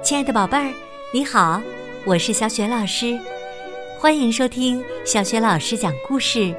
[0.00, 0.72] 亲爱的宝贝儿，
[1.12, 1.60] 你好，
[2.04, 3.18] 我是小雪老师，
[3.98, 6.54] 欢迎收听小雪老师讲故事，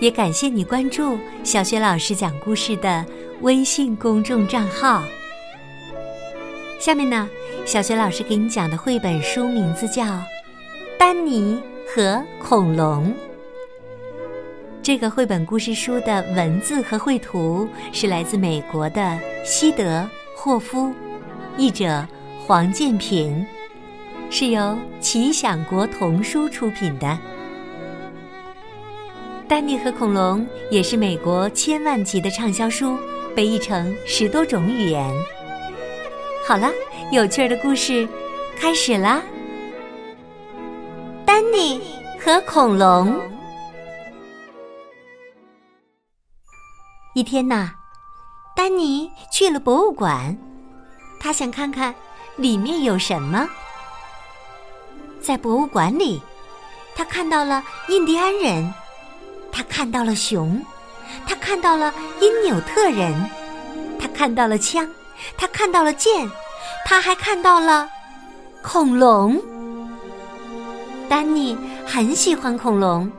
[0.00, 3.04] 也感谢你关注小雪老师讲故事的
[3.42, 5.04] 微信公众账号。
[6.80, 7.28] 下面呢，
[7.66, 10.02] 小雪老师给你讲的绘本书名字叫
[10.98, 13.06] 《丹尼和恐龙》。
[14.82, 20.92] 这个绘本故事书的文字和绘图是来自美国的西德霍夫，
[21.58, 22.06] 译者。
[22.50, 23.46] 黄建平
[24.28, 27.06] 是由奇想国童书出品的，
[29.46, 32.98] 《丹尼和恐龙》也是美国千万级的畅销书，
[33.36, 35.08] 被译成十多种语言。
[36.44, 36.72] 好了，
[37.12, 38.08] 有趣的故事
[38.58, 39.22] 开始啦！
[41.24, 41.80] 丹尼
[42.18, 43.14] 和恐龙。
[47.14, 47.70] 一天呐，
[48.56, 50.36] 丹尼去了博物馆，
[51.20, 51.94] 他想看看。
[52.40, 53.46] 里面有什么？
[55.20, 56.20] 在博物馆里，
[56.94, 58.72] 他看到了印第安人，
[59.52, 60.64] 他看到了熊，
[61.26, 63.28] 他看到了因纽特人，
[64.00, 64.88] 他看到了枪，
[65.36, 66.30] 他看到了剑，
[66.86, 67.88] 他还看到了
[68.62, 69.38] 恐龙。
[71.08, 73.10] 丹尼很喜欢恐龙，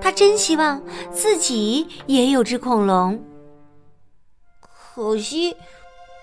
[0.00, 0.80] 他真希望
[1.12, 3.20] 自己也有只恐龙，
[4.94, 5.56] 可惜，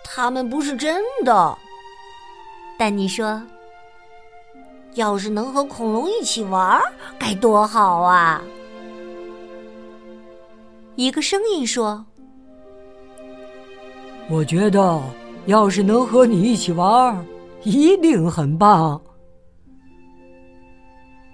[0.06, 1.58] 他们不是真的。
[2.78, 3.42] 丹尼说
[4.95, 6.81] ：“要是能和恐龙一起玩，
[7.18, 8.44] 该多好啊！”
[10.96, 12.06] 一个声音说
[14.30, 15.02] ：“我觉得，
[15.46, 17.26] 要是能和你一起玩，
[17.64, 19.02] 一定很棒。”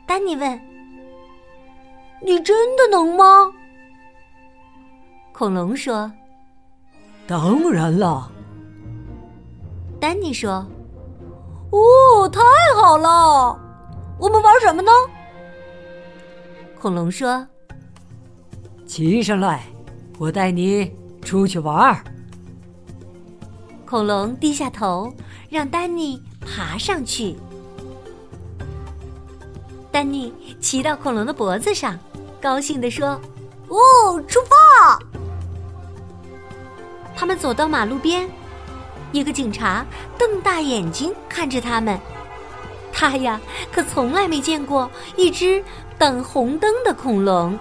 [0.08, 0.62] 丹尼问
[2.22, 3.52] ：“你真的能吗？”
[5.34, 6.12] 恐龙说
[7.26, 8.32] ：“当然了。”
[10.00, 10.64] 丹尼说。
[11.72, 12.42] 哦，太
[12.76, 13.60] 好了！
[14.20, 14.92] 我们玩什么呢？
[16.80, 17.48] 恐龙说
[18.86, 19.64] ：“骑上来，
[20.20, 21.98] 我带你出去玩。”
[23.86, 25.14] 恐龙低下头，
[25.50, 27.36] 让丹尼爬上去。
[29.92, 31.98] 丹尼骑到恐龙的脖子上，
[32.42, 33.20] 高兴地说
[33.70, 35.00] ：“哦，出发！”
[37.16, 38.30] 他们走到马路边。
[39.12, 39.86] 一个警察
[40.18, 42.00] 瞪大眼睛看着他们，
[42.92, 43.40] 他呀
[43.72, 45.64] 可从来没见过一只
[45.98, 47.58] 等红灯的恐龙。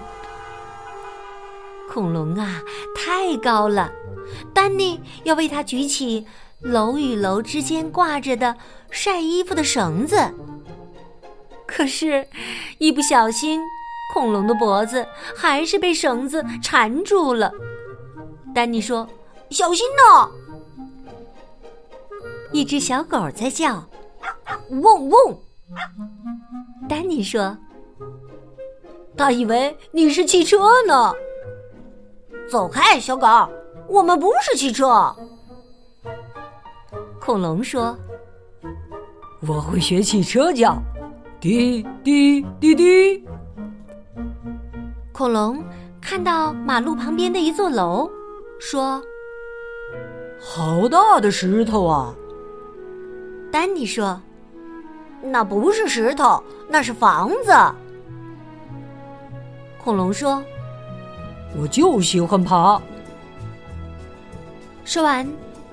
[1.89, 2.61] 恐龙啊，
[2.95, 3.91] 太高了，
[4.53, 6.25] 丹尼要为它举起
[6.61, 8.55] 楼与楼之间挂着的
[8.89, 10.15] 晒衣服的绳子。
[11.67, 12.25] 可是，
[12.77, 13.61] 一不小心，
[14.13, 17.51] 恐龙的脖子还是被绳子缠住了。
[18.55, 19.07] 丹尼说
[19.51, 20.29] ：“小心呐！”
[22.51, 23.83] 一只小狗在叫，
[24.81, 25.37] 汪汪。
[26.89, 27.57] 丹尼说
[29.15, 31.13] ：“他以为你是汽车呢。”
[32.51, 33.27] 走开，小狗，
[33.87, 35.15] 我们不是汽车。
[37.19, 37.97] 恐龙说
[39.47, 40.77] ：“我会学汽车叫，
[41.39, 43.25] 滴滴滴滴。”
[45.13, 45.63] 恐龙
[46.01, 48.09] 看到马路旁边的一座楼，
[48.59, 49.01] 说
[50.37, 52.13] ：“好大的石头啊！”
[53.51, 54.21] 丹尼说
[55.21, 57.51] ：“那不是石头，那是房子。”
[59.83, 60.43] 恐龙说
[61.59, 62.81] ：“我就喜欢爬。”
[64.85, 65.27] 说完，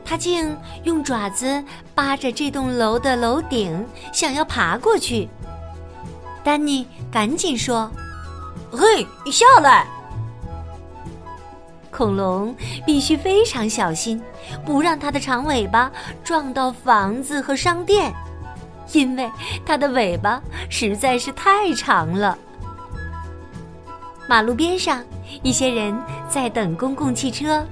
[0.05, 1.63] 他竟用爪子
[1.95, 5.29] 扒着这栋楼的楼顶，想要爬过去。
[6.43, 7.91] 丹尼赶紧说
[8.73, 9.87] ：“嘿，你下来！”
[11.99, 12.55] 恐龙
[12.87, 14.23] 必须非常小心，
[14.65, 15.91] 不让它的长尾巴
[16.23, 18.15] 撞到房子和商店，
[18.93, 19.29] 因为
[19.67, 22.39] 它的尾巴实在是太长了。
[24.29, 25.03] 马路边上，
[25.43, 25.93] 一些人
[26.29, 27.67] 在等公共汽车，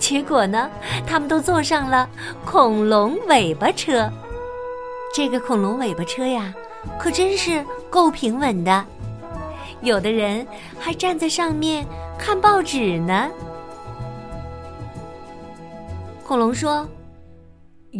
[0.00, 0.68] 结果呢，
[1.06, 2.10] 他们都坐上了
[2.44, 4.10] 恐龙尾巴车。
[5.14, 6.52] 这个恐龙尾巴车呀，
[6.98, 8.84] 可真是够平稳的。
[9.80, 10.44] 有的人
[10.76, 11.86] 还站在上面。
[12.18, 13.30] 看报纸呢。
[16.24, 16.86] 恐龙说：“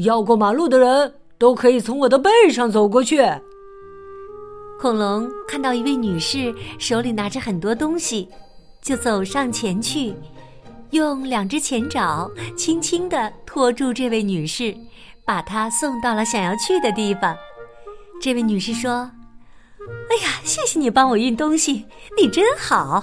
[0.05, 3.21] 要过马路的人都可以从我的背上走过去。”
[4.79, 8.29] 恐龙看到一位女士手里拿着很多东西，
[8.83, 10.15] 就走上前去，
[10.91, 14.77] 用两只前爪轻轻的托住这位女士，
[15.25, 17.35] 把她送到了想要去的地方。
[18.21, 19.11] 这位女士说
[20.11, 21.87] ：“哎呀，谢谢你帮我运东西，
[22.17, 23.03] 你真好。”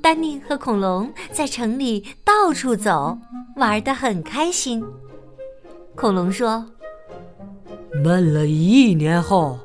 [0.00, 3.18] 丹尼和恐龙在城里到处走，
[3.56, 4.84] 玩得很开心。
[5.94, 6.66] 恐龙说
[8.02, 9.58] ：“闷了一年后，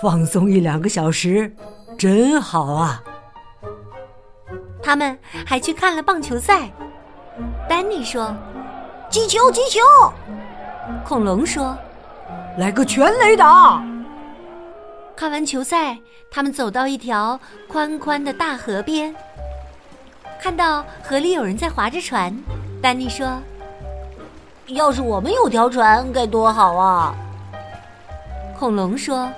[0.00, 1.52] 放松一两个小时，
[1.98, 3.02] 真好啊！”
[4.82, 6.70] 他们还去看了棒球赛。
[7.68, 8.34] 丹尼说
[9.10, 9.80] ：“击球，击球！”
[11.04, 11.76] 恐龙说
[12.58, 13.84] ：“来个全垒打！”
[15.16, 15.98] 看完球赛，
[16.30, 17.38] 他们走到一条
[17.68, 19.14] 宽宽的大河边，
[20.40, 22.34] 看到河里有人在划着船。
[22.80, 23.26] 丹尼说。
[24.68, 27.12] 要是我们有条船该多好啊！
[28.56, 29.28] 恐龙说：“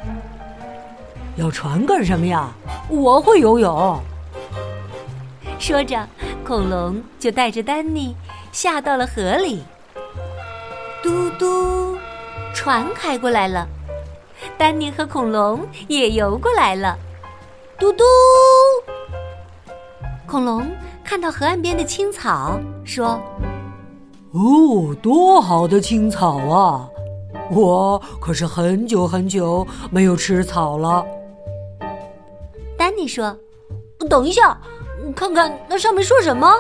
[1.36, 2.50] 要船干什么呀？
[2.90, 3.98] 我会游泳。
[5.58, 6.06] ”说着，
[6.44, 8.14] 恐龙就带着丹尼
[8.52, 9.64] 下到了河里。
[11.02, 11.96] 嘟嘟，
[12.54, 13.66] 船开过来了，
[14.58, 16.98] 丹尼和恐龙也游过来了。
[17.78, 18.04] 嘟嘟，
[20.26, 20.70] 恐龙
[21.12, 23.22] 看到河岸边的青草，说。
[24.30, 26.88] 哦，多好的青草啊！
[27.50, 31.04] 我可是很久很久没有吃草了。
[32.78, 33.36] 丹尼说
[34.08, 34.58] ：“等一下，
[35.14, 36.50] 看看那上面说什么。”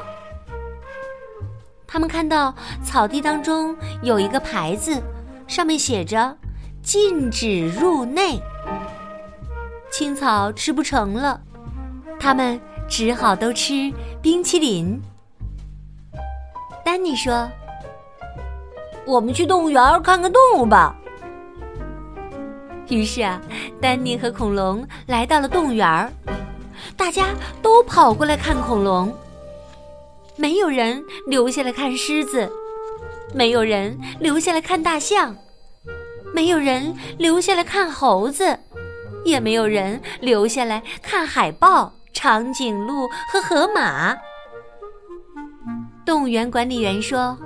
[1.88, 2.54] 他们看到
[2.84, 5.02] 草地当中有一个牌子，
[5.46, 6.36] 上面写着
[6.84, 8.38] “禁止入内”。
[9.90, 11.40] 青草吃不成了，
[12.20, 12.60] 他们
[12.92, 13.90] 只好都吃
[14.20, 15.00] 冰淇淋。
[16.84, 17.50] 丹尼说。
[19.06, 20.94] 我们去动物园看看动物吧。
[22.90, 23.40] 于是啊，
[23.80, 26.12] 丹尼和恐龙来到了动物园
[26.94, 27.28] 大家
[27.62, 29.10] 都跑过来看恐龙。
[30.36, 32.52] 没有人留下来看狮子，
[33.34, 35.34] 没有人留下来看大象，
[36.34, 38.58] 没有人留下来看猴子，
[39.24, 44.16] 也没有人留下来看海豹、长颈鹿和河马。
[46.04, 47.36] 动物园管理员说。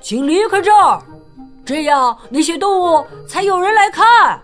[0.00, 1.02] 请离开这儿，
[1.66, 4.40] 这样那些动物才有人来看。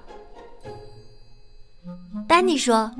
[2.28, 2.90] 丹尼说：“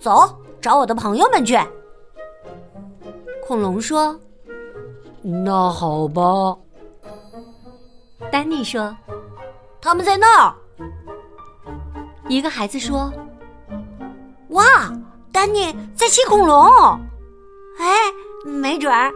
[0.00, 1.56] 走，找我的朋友们去。”
[3.46, 4.18] 恐龙说
[5.22, 6.22] ：“那好吧。”
[8.32, 8.94] 丹尼说
[9.80, 10.54] ：“他们在那儿。”
[12.28, 13.12] 一个孩子说
[14.54, 14.90] ：“哇，
[15.30, 16.66] 丹尼在骑恐龙！
[17.78, 17.86] 哎。”
[18.46, 19.10] 没准儿，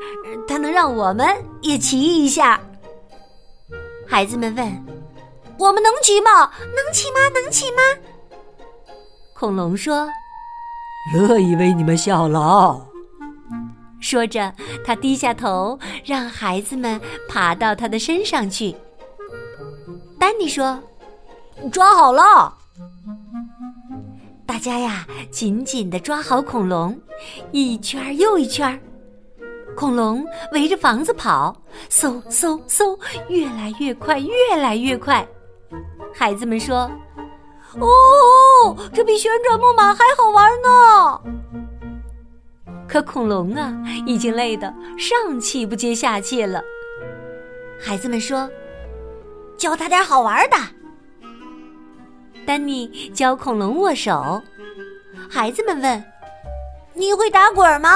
[0.49, 1.27] 他能让我们
[1.61, 2.59] 也骑一下。
[4.07, 4.85] 孩子们问
[5.59, 6.51] ：“我们能骑吗？
[6.61, 7.21] 能骑吗？
[7.35, 7.83] 能骑吗？”
[9.37, 10.09] 恐龙说
[11.13, 12.81] ：“乐意为你们效劳。”
[14.01, 14.51] 说着，
[14.83, 16.99] 他低下头，让孩子们
[17.29, 18.75] 爬到他的身上去。
[20.19, 20.83] 丹尼说
[21.71, 22.57] ：“抓好了！”
[24.49, 26.99] 大家呀，紧紧的抓好恐龙，
[27.53, 28.81] 一圈又一圈。
[29.77, 31.55] 恐龙围着房子跑，
[31.91, 32.99] 嗖嗖嗖，
[33.29, 35.29] 越来越快，越来越快。
[36.15, 36.91] 孩子们说
[37.79, 41.21] ：“哦，这比旋转木马还好玩呢！”
[42.89, 43.71] 可恐龙啊，
[44.07, 46.63] 已经累得上气不接下气了。
[47.79, 48.49] 孩子们说
[49.59, 50.57] ：“教他点好玩的。”
[52.49, 54.43] 丹尼教恐龙握手。
[55.31, 56.03] 孩子们问
[56.97, 57.91] ：“你会打滚吗？”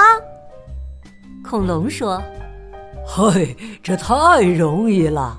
[1.43, 2.21] 恐龙说
[3.03, 5.35] ：“嘿，这太容易了。”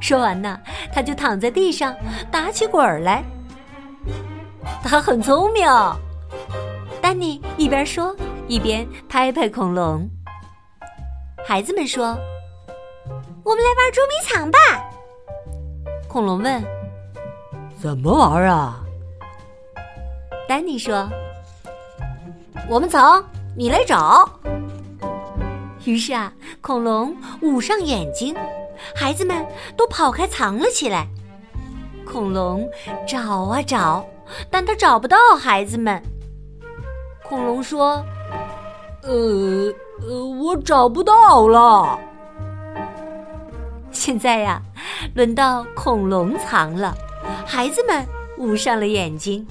[0.00, 0.58] 说完呢，
[0.94, 1.94] 他就躺在地上
[2.30, 3.22] 打起滚儿来。
[4.82, 5.68] 他很聪明。
[7.02, 8.16] 丹尼一边说
[8.48, 10.08] 一边拍拍恐龙。
[11.46, 12.16] 孩子们说
[13.44, 14.58] ：“我们来玩捉迷藏吧。”
[16.08, 16.64] 恐龙问
[17.80, 18.80] ：“怎么玩啊？”
[20.46, 21.08] 丹尼说
[22.68, 23.24] ：“我们藏，
[23.56, 24.28] 你来找。”
[25.86, 28.36] 于是啊，恐龙捂上眼睛，
[28.94, 29.46] 孩子们
[29.76, 31.06] 都跑开藏了起来。
[32.04, 32.68] 恐龙
[33.06, 34.04] 找啊找，
[34.50, 36.02] 但他找不到孩子们。
[37.22, 38.04] 恐龙说
[39.02, 39.72] ：“呃
[40.02, 41.98] 呃，我找不到了。”
[43.90, 44.60] 现在呀，
[45.14, 46.94] 轮到恐龙藏了，
[47.52, 48.06] 孩子们
[48.38, 49.44] 捂上了眼睛。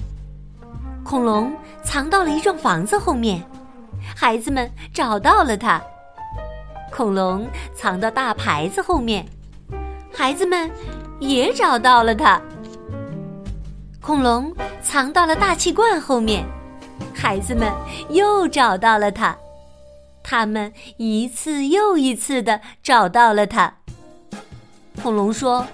[1.04, 1.52] 恐龙
[1.82, 3.42] 藏到了一幢房子后面，
[4.16, 5.78] 孩子们找到了它。
[6.90, 9.26] 恐龙藏到大牌子后面，
[10.10, 10.70] 孩子们
[11.18, 12.40] 也找到了它。
[14.00, 16.42] 恐龙藏到了大气罐后面，
[17.14, 17.70] 孩子们
[18.08, 19.36] 又找到了它。
[20.22, 23.74] 他们一次又一次的找到了它。
[25.02, 25.66] 恐龙说：“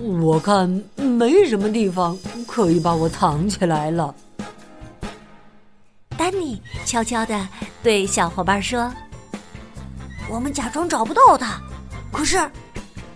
[0.00, 4.14] 我看没什么地方可以把我藏起来了。”
[6.16, 7.48] 丹尼悄悄的
[7.82, 8.90] 对小伙伴说。
[10.32, 11.60] 我们假装找不到他，
[12.12, 12.38] 可是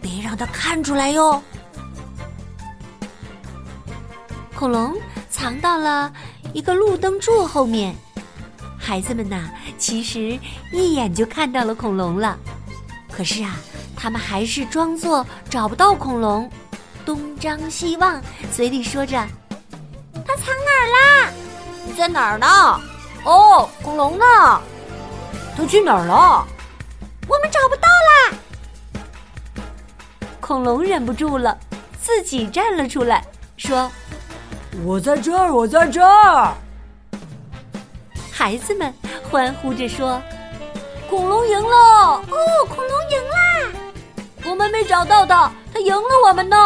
[0.01, 1.41] 别让他看出来哟。
[4.53, 4.97] 恐龙
[5.31, 6.13] 藏到了
[6.53, 7.95] 一个路灯柱后面，
[8.77, 9.49] 孩子们呐，
[9.79, 10.37] 其实
[10.73, 12.37] 一眼就看到了恐龙了。
[13.13, 13.59] 可是啊，
[13.95, 16.51] 他们还是装作找不到恐龙，
[17.05, 18.21] 东张西望，
[18.53, 19.17] 嘴里说着
[20.27, 21.33] ：“他藏哪儿啦？
[21.97, 22.47] 在哪儿呢？
[23.25, 24.25] 哦，恐龙呢？
[25.57, 26.47] 他去哪儿了？
[27.29, 28.37] 我们找不到啦！”
[30.41, 31.57] 恐龙忍不住了，
[32.01, 33.25] 自己站了出来，
[33.57, 33.91] 说。
[34.85, 36.53] 我在这儿，我在这儿！
[38.33, 38.93] 孩子们
[39.31, 40.21] 欢呼着说
[41.09, 41.77] ：“恐龙赢了！
[42.29, 43.44] 哦，恐龙赢了！
[44.45, 46.57] 我们没找到它，它赢了我们呢！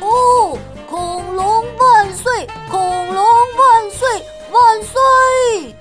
[0.00, 2.46] 哦，恐龙万岁！
[2.70, 4.08] 恐龙万岁！
[4.50, 5.74] 万岁！”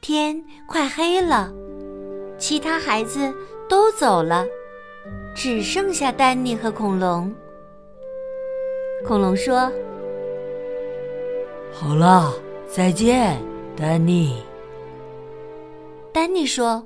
[0.00, 1.52] 天快黑了，
[2.36, 3.32] 其他孩子
[3.68, 4.44] 都走了，
[5.34, 7.32] 只剩下丹尼和恐龙。
[9.06, 9.70] 恐龙说
[11.72, 12.32] ：“好了，
[12.66, 13.40] 再见，
[13.76, 14.42] 丹尼。”
[16.12, 16.84] 丹尼说：“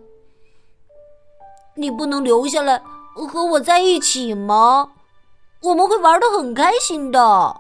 [1.78, 2.82] 你不能留下来
[3.14, 4.90] 和我在一起吗？
[5.62, 7.56] 我们会玩的很开心的。”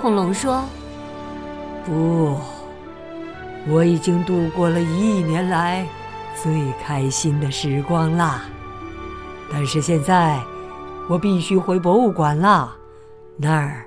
[0.00, 0.64] 恐龙说
[1.84, 2.36] ：“不，
[3.68, 5.86] 我已经度过了一年来
[6.42, 8.42] 最开心的时光啦。
[9.52, 10.40] 但是现在……”
[11.08, 12.72] 我必须回博物馆了，
[13.36, 13.84] 那儿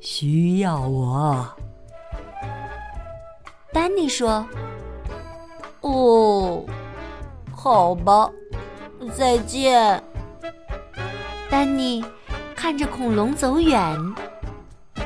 [0.00, 1.46] 需要我。
[3.72, 4.44] 丹尼说
[5.82, 6.64] ：“哦，
[7.64, 8.30] 好吧，
[9.14, 10.02] 再见。”
[11.48, 12.04] 丹尼
[12.54, 13.98] 看着恐龙走远，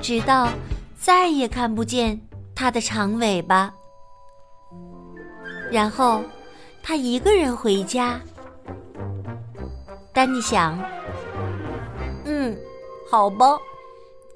[0.02, 0.48] 直到
[0.96, 2.20] 再也看不见
[2.56, 3.72] 它的长尾巴，
[5.70, 6.20] 然后
[6.82, 8.20] 他一个人回家。
[10.12, 10.76] 丹尼想。
[12.24, 12.58] 嗯，
[13.08, 13.56] 好吧，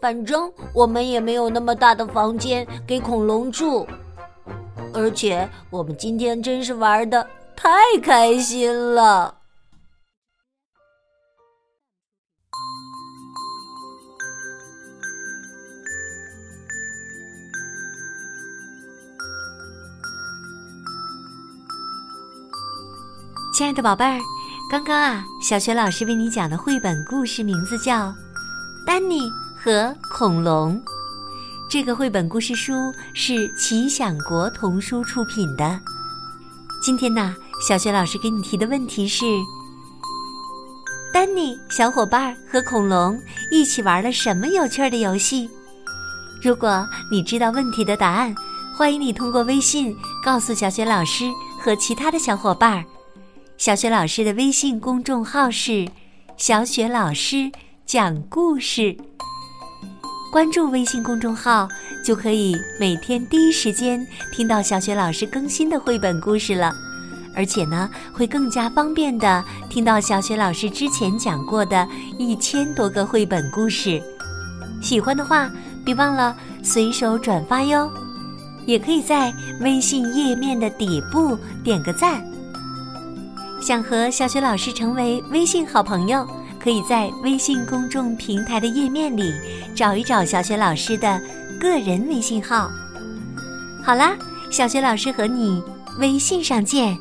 [0.01, 3.85] 反正我们也没有那么大的房间给恐龙住，
[4.95, 7.27] 而且我们今天真是玩的
[7.57, 7.71] 太
[8.03, 9.39] 开心了。
[23.55, 24.19] 亲爱的宝贝儿。
[24.71, 28.09] 刚刚啊，小雪老师为你讲的绘本故事名字叫
[28.87, 30.75] 《丹尼和恐龙》。
[31.69, 35.79] 这个绘本故事书是奇想国童书出品的。
[36.83, 39.25] 今天呢，小雪老师给你提的问题是：
[41.13, 43.17] 丹尼小伙伴和恐龙
[43.53, 45.49] 一起玩了什么有趣的游戏？
[46.43, 48.35] 如果你知道问题的答案，
[48.77, 52.85] 欢迎你通过微信告诉小雪老师和其他的小伙伴。
[53.57, 55.87] 小雪老师的微信公众号是
[56.37, 57.49] “小雪老师
[57.87, 58.97] 讲故事”，
[60.33, 61.69] 关注微信公众号
[62.03, 66.75] 就可以每天第一时间听到小雪老师更新的绘本故事了，
[67.35, 71.87] 而且呢，会更加方便的听到小雪老师之前讲过的
[72.19, 74.03] 一千多个绘本故事。
[74.83, 75.49] 喜欢的话，
[75.85, 77.89] 别忘了随手转发哟，
[78.67, 82.21] 也可以在微信页面的底部点个赞。
[83.61, 86.27] 想和小雪老师成为微信好朋友，
[86.59, 89.33] 可以在微信公众平台的页面里
[89.73, 91.21] 找一找小雪老师的
[91.63, 92.69] 个人微信号。
[93.85, 94.17] 好啦，
[94.51, 95.63] 小雪老师和你
[96.01, 96.99] 微信上见。